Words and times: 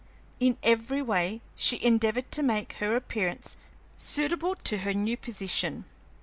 In 0.39 0.57
every 0.63 1.03
way 1.03 1.41
she 1.55 1.79
endeavored 1.83 2.31
to 2.31 2.41
make 2.41 2.73
her 2.79 2.95
appearance 2.95 3.55
suitable 3.99 4.55
to 4.55 4.79
her 4.79 4.95
new 4.95 5.15
position. 5.15 5.85